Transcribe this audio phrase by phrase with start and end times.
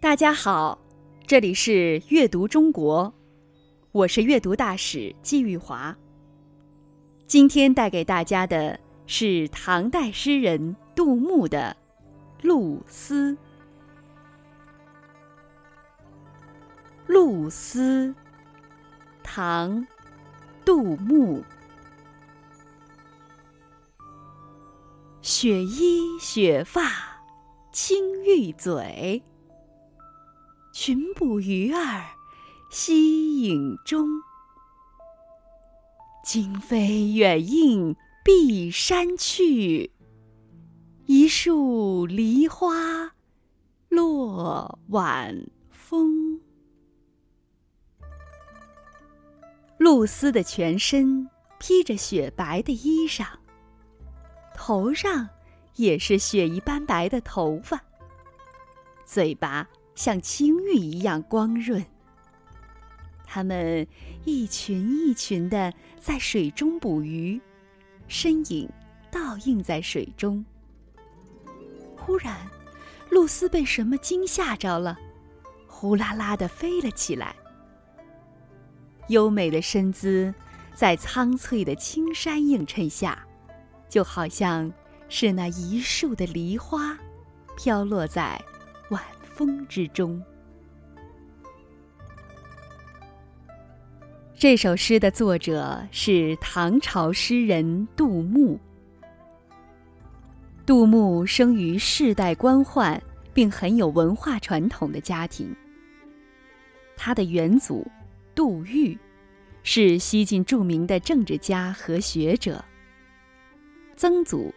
[0.00, 0.78] 大家好，
[1.26, 3.12] 这里是阅读中国，
[3.90, 5.96] 我是阅读大使季玉华。
[7.26, 11.76] 今天带给大家的是唐代诗人杜牧的
[12.46, 13.32] 《露丝》。
[17.08, 18.06] 《露丝》，
[19.24, 19.84] 唐，
[20.64, 21.44] 杜牧。
[25.22, 26.88] 雪衣雪发
[27.72, 29.20] 青玉嘴。
[30.80, 32.04] 群捕鱼儿
[32.70, 34.06] 西影中，
[36.22, 39.90] 惊飞远映碧山去。
[41.06, 43.10] 一树梨花
[43.88, 46.40] 落晚风。
[49.78, 53.26] 露丝的全身披着雪白的衣裳，
[54.54, 55.28] 头上
[55.74, 57.82] 也是雪一般白的头发，
[59.04, 59.68] 嘴巴。
[59.98, 61.84] 像青玉一样光润。
[63.26, 63.84] 它们
[64.24, 67.40] 一群一群的在水中捕鱼，
[68.06, 68.70] 身影
[69.10, 70.44] 倒映在水中。
[71.96, 72.46] 忽然，
[73.10, 74.96] 露丝被什么惊吓着了，
[75.66, 77.34] 呼啦啦的飞了起来。
[79.08, 80.32] 优美的身姿，
[80.76, 83.26] 在苍翠的青山映衬下，
[83.88, 84.72] 就好像
[85.08, 86.96] 是那一树的梨花，
[87.56, 88.40] 飘落在
[88.90, 89.02] 晚。
[89.38, 90.20] 风之中。
[94.34, 98.58] 这首诗的作者是唐朝诗人杜牧。
[100.66, 103.00] 杜牧生于世代官宦
[103.32, 105.54] 并很有文化传统的家庭。
[106.96, 107.86] 他的元祖
[108.34, 108.98] 杜预
[109.62, 112.64] 是西晋著名的政治家和学者。
[113.94, 114.52] 曾祖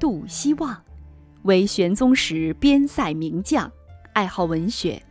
[0.00, 0.82] 杜希望
[1.44, 3.70] 为玄宗时边塞名将。
[4.16, 5.02] 爱好文学。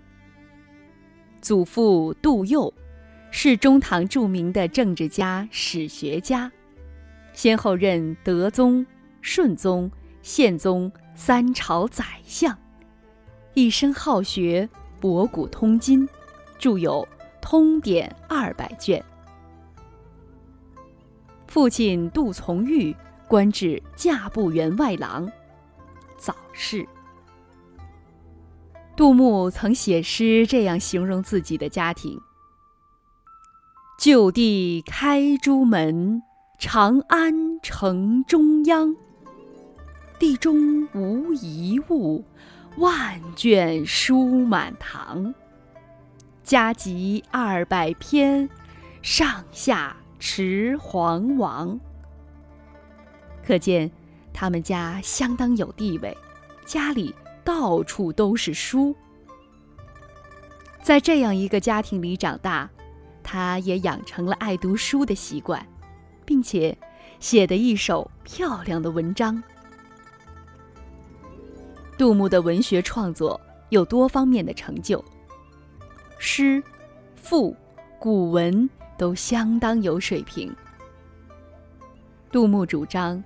[1.40, 2.74] 祖父杜佑
[3.30, 6.52] 是中唐著名的政治家、史学家，
[7.32, 8.84] 先后任德宗、
[9.22, 9.92] 顺宗、
[10.24, 12.58] 宪宗三朝宰相，
[13.54, 14.68] 一生好学，
[15.00, 16.10] 博古通今，
[16.58, 17.08] 著有
[17.40, 19.06] 《通典》二百卷。
[21.46, 22.96] 父亲杜从玉
[23.28, 25.32] 官至驾部员外郎，
[26.18, 26.84] 早逝。
[28.96, 32.18] 杜牧曾写诗这样形容自己的家庭
[34.00, 36.22] ：“就地开朱门，
[36.58, 38.96] 长安城中央。
[40.18, 42.24] 地中无一物，
[42.78, 45.36] 万卷书满堂。
[46.42, 48.50] 家集二百篇，
[49.02, 51.78] 上下持黄王。”
[53.46, 53.92] 可见，
[54.34, 56.18] 他们家相当有地位，
[56.66, 57.14] 家里。
[57.46, 58.94] 到处都是书，
[60.82, 62.68] 在这样一个家庭里长大，
[63.24, 65.64] 他也养成了爱读书的习惯，
[66.26, 66.76] 并且
[67.20, 69.42] 写的一手漂亮的文章。
[71.98, 73.40] 杜牧的文学创作
[73.70, 75.04] 有多方面的成就，
[76.18, 76.62] 诗、
[77.16, 77.56] 赋、
[78.00, 78.68] 古文
[78.98, 80.54] 都相当有水平。
[82.32, 83.24] 杜牧主张，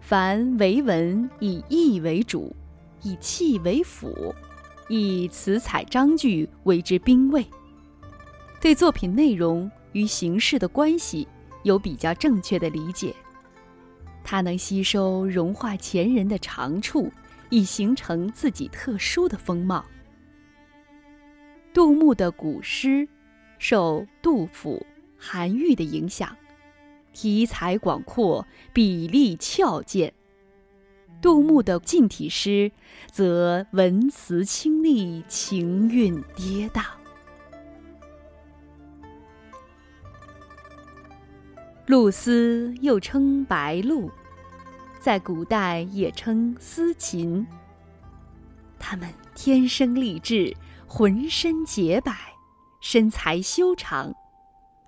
[0.00, 2.54] 凡为文以意为主。
[3.02, 4.34] 以气为辅，
[4.88, 7.44] 以词采章句为之宾味。
[8.60, 11.26] 对作品内容与形式的关系
[11.62, 13.14] 有比较正确的理解。
[14.22, 17.10] 他能吸收融化前人的长处，
[17.48, 19.84] 以形成自己特殊的风貌。
[21.72, 23.08] 杜牧的古诗
[23.58, 24.84] 受杜甫、
[25.16, 26.36] 韩愈的影响，
[27.12, 30.12] 题材广阔，笔力翘健。
[31.20, 32.72] 杜牧的近体诗，
[33.10, 36.82] 则文辞清丽，情韵跌宕。
[41.86, 44.10] 露丝又称白露，
[45.00, 47.46] 在古代也称丝琴。
[48.78, 50.56] 它们天生丽质，
[50.86, 52.14] 浑身洁白，
[52.80, 54.14] 身材修长，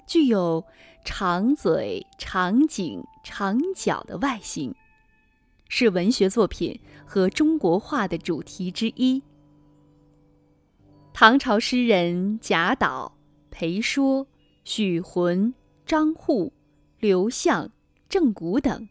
[0.07, 0.65] 具有
[1.05, 4.75] 长嘴、长颈、长角的外形。
[5.75, 9.23] 是文学作品和中国画的主题之一。
[11.15, 13.17] 唐朝诗人贾岛、
[13.51, 14.27] 裴说、
[14.65, 15.55] 许浑、
[15.87, 16.53] 张祜、
[16.99, 17.71] 刘向、
[18.07, 18.87] 郑谷等；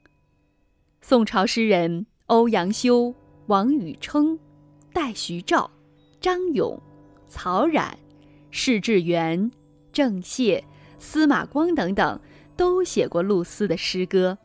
[1.01, 3.13] 宋朝诗人欧阳修、
[3.45, 4.39] 王禹偁、
[4.91, 5.69] 戴徐照、
[6.19, 6.81] 张勇、
[7.27, 7.95] 曹冉、
[8.49, 9.51] 释志远、
[9.93, 10.63] 郑燮、
[10.97, 12.19] 司马光等等，
[12.57, 14.35] 都写过露丝的诗歌。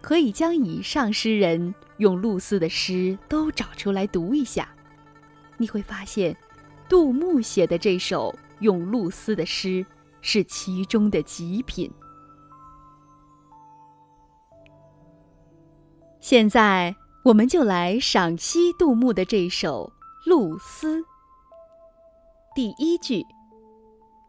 [0.00, 4.68] 可以将以上诗人用露丝的诗都找出来读一下。
[5.56, 6.36] 你会发现，
[6.88, 9.84] 杜牧写的这首咏露丝的诗
[10.22, 11.90] 是其中的极品。
[16.20, 16.94] 现在，
[17.24, 19.92] 我们就来赏析杜牧的这首
[20.28, 21.00] 《露丝》。
[22.54, 23.24] 第一句：“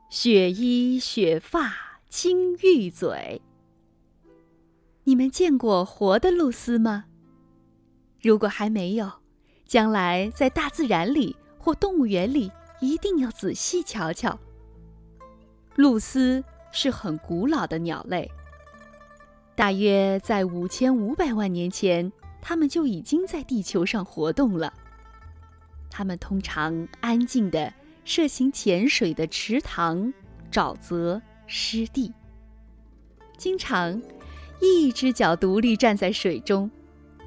[0.10, 1.74] 雪衣雪发
[2.10, 3.42] 青玉嘴。”
[5.04, 7.06] 你们见过活的露丝吗？
[8.22, 9.12] 如果还没有，
[9.66, 14.40] 将来在大自然里或动物园里，一定要仔细瞧瞧。
[15.76, 18.30] 露丝是很古老的鸟类，
[19.56, 24.72] 大约在五千五百万年前，它们就已经在地球上活动了。
[25.90, 27.74] 它们通常安静地
[28.06, 30.14] 涉行浅水的池塘、
[30.52, 32.14] 沼泽、湿地，
[33.36, 34.00] 经常。
[34.62, 36.70] 一只脚独立站在水中，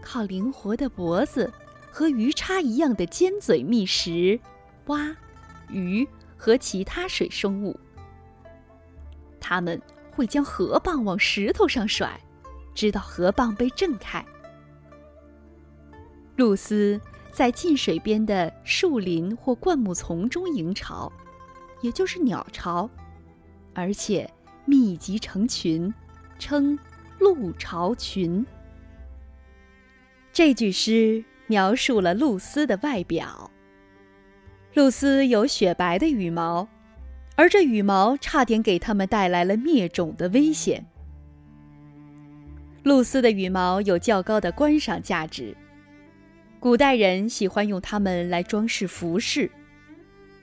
[0.01, 1.53] 靠灵活的脖子
[1.91, 4.39] 和鱼叉一样的尖嘴觅食、
[4.87, 5.15] 蛙、
[5.69, 7.79] 鱼和其他水生物。
[9.41, 9.81] 它们
[10.13, 12.19] 会将河蚌往石头上甩，
[12.73, 14.25] 直到河蚌被震开。
[16.37, 17.01] 露丝
[17.33, 21.13] 在近水边的树林或灌木丛中营巢，
[21.83, 22.89] 也就是鸟巢，
[23.75, 24.33] 而且
[24.65, 25.93] 密集成群，
[26.39, 26.79] 称。
[27.19, 28.45] 露巢群。
[30.33, 33.51] 这句诗描述了露丝的外表。
[34.75, 36.69] 露丝有雪白的羽毛，
[37.37, 40.85] 而这羽毛差点给它们带来了灭种的危险。
[42.83, 45.57] 露丝的羽毛有较高的观赏价值，
[46.59, 49.49] 古代人喜欢用它们来装饰服饰，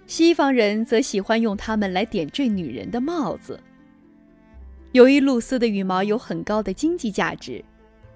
[0.08, 3.60] 西方人则喜欢用它们来点缀女人的帽子。
[4.92, 7.64] 由于露丝的羽毛有很高的经济价值，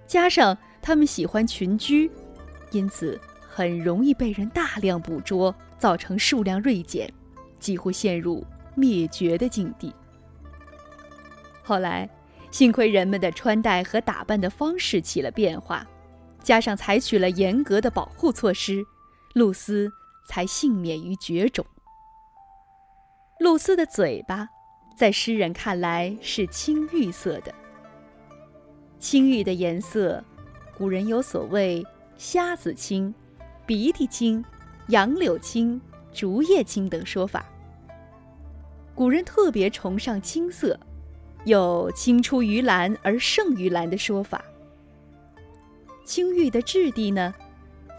[0.06, 2.12] 加上它们喜欢群居，
[2.72, 7.12] 因此很容易被人大量捕捉，造成数量锐减，
[7.60, 8.46] 几乎陷入
[8.76, 9.94] 灭绝的境地。
[11.64, 12.10] 后来，
[12.52, 15.88] 幸亏人们的穿戴和打扮的方式起了变化，
[16.44, 18.84] 加上采取了严格的保护措施，
[19.34, 19.90] 露丝
[20.28, 21.66] 才幸免于绝种。
[23.40, 24.50] 露丝的嘴巴。
[24.96, 27.54] 在诗人看来是青玉色的。
[28.98, 30.24] 青玉的颜色，
[30.78, 31.86] 古人有所谓
[32.18, 33.14] “虾子青
[33.68, 34.44] ”“鼻涕青
[34.88, 35.80] ”“杨柳青
[36.14, 37.46] ”“竹叶青”等说法。
[38.96, 40.80] 古人特别崇尚青色，
[41.44, 44.44] 有“青出于蓝而胜于蓝”的说法。
[46.06, 47.34] 青玉的质地呢，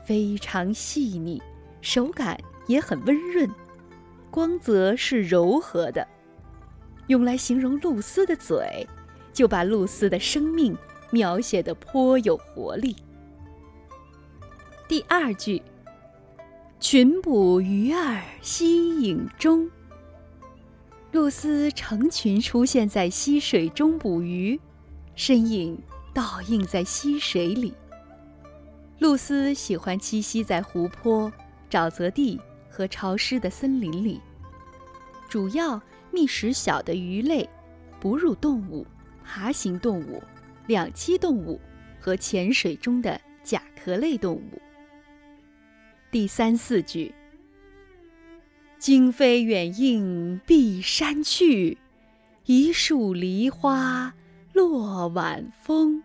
[0.06, 1.42] 非常细腻，
[1.82, 3.50] 手感也很温润，
[4.30, 6.06] 光泽是柔和的。
[7.08, 8.86] 用来形容露丝的嘴，
[9.32, 10.76] 就把露丝的生命
[11.10, 12.96] 描写的颇有活力。
[14.88, 15.62] 第二句
[16.80, 19.70] ：“群捕鱼儿溪影中。”
[21.12, 24.60] 露丝成群出现在溪水中捕鱼，
[25.14, 25.78] 身影
[26.12, 27.72] 倒映在溪水里。
[28.98, 31.32] 露丝喜欢栖息在湖泊、
[31.70, 34.20] 沼泽地和潮湿的森林里，
[35.28, 35.80] 主要。
[36.16, 37.46] 觅食小的鱼类、
[38.00, 38.86] 哺乳动物、
[39.22, 40.22] 爬行动物、
[40.66, 41.60] 两栖动物
[42.00, 44.62] 和潜水中的甲壳类动物。
[46.10, 47.14] 第三四句
[48.80, 51.76] ：“惊飞远映碧山去，
[52.46, 54.14] 一树梨花
[54.54, 56.02] 落晚风。”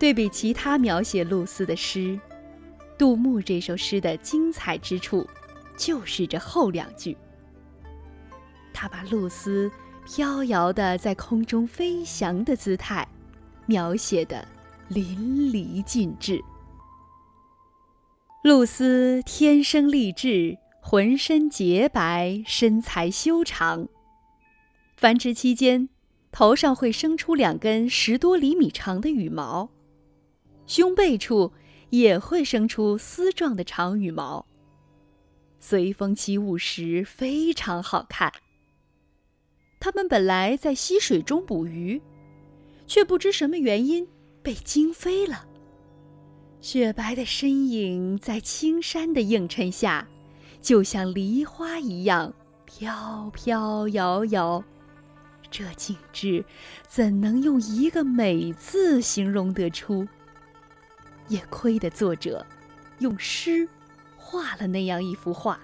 [0.00, 2.18] 对比其他描写露丝的诗，
[2.98, 5.24] 杜牧这首诗的精彩之处，
[5.76, 7.16] 就是这后两句。
[8.80, 9.68] 他把露丝
[10.06, 13.04] 飘摇的在空中飞翔的姿态，
[13.66, 14.46] 描写的
[14.86, 16.40] 淋漓尽致。
[18.44, 23.88] 露丝天生丽质，浑身洁白，身材修长。
[24.96, 25.88] 繁殖期间，
[26.30, 29.70] 头上会生出两根十多厘米长的羽毛，
[30.68, 31.52] 胸背处
[31.90, 34.46] 也会生出丝状的长羽毛。
[35.58, 38.32] 随风起舞时非常好看。
[39.80, 42.02] 他们本来在溪水中捕鱼，
[42.86, 44.06] 却不知什么原因
[44.42, 45.46] 被惊飞了。
[46.60, 50.08] 雪白的身影在青山的映衬下，
[50.60, 54.64] 就像梨花一样飘飘摇摇。
[55.50, 56.44] 这景致
[56.86, 60.06] 怎能用一个“美”字形容得出？
[61.28, 62.44] 也亏得作者
[62.98, 63.66] 用诗
[64.16, 65.60] 画了那样一幅画。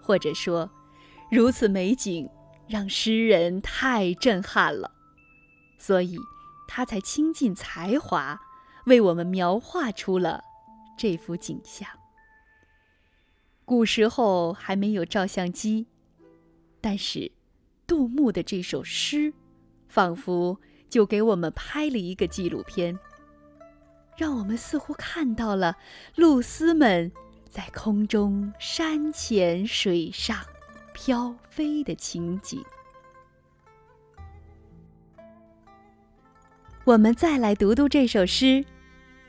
[0.00, 0.68] 或者说，
[1.30, 2.28] 如此美景。
[2.68, 4.90] 让诗人太震撼了，
[5.78, 6.18] 所以
[6.66, 8.40] 他才倾尽才华，
[8.86, 10.42] 为我们描画出了
[10.98, 11.88] 这幅景象。
[13.64, 15.86] 古时候还没有照相机，
[16.80, 17.32] 但是
[17.86, 19.32] 杜牧的这首诗，
[19.88, 22.98] 仿佛就给我们拍了一个纪录片，
[24.16, 25.76] 让我们似乎看到了
[26.14, 27.10] 露丝们
[27.48, 30.44] 在空中山前水上
[30.96, 32.64] 飘飞的情景。
[36.84, 38.64] 我们再来读读这首诗，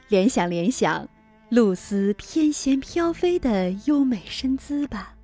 [0.08, 1.08] 联想联想。
[1.50, 5.16] 露丝翩跹飘飞的优美身姿吧，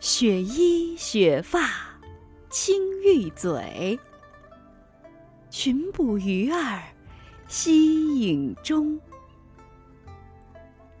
[0.00, 1.98] 雪衣雪发，
[2.50, 3.98] 青玉嘴，
[5.48, 6.82] 群捕鱼儿
[7.48, 9.00] 溪影中。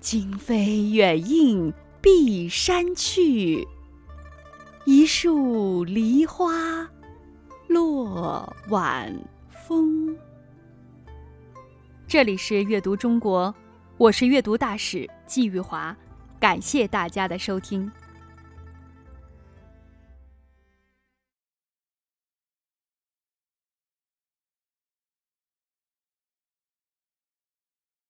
[0.00, 1.70] 惊飞远映
[2.04, 3.66] 碧山去，
[4.84, 6.86] 一树梨花
[7.66, 9.10] 落晚
[9.48, 10.14] 风。
[12.06, 13.54] 这里是阅读中国，
[13.96, 15.96] 我是阅读大使季玉华，
[16.38, 17.90] 感谢大家的收听。